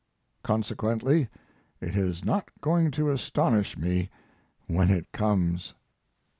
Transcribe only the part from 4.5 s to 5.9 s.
when it comes.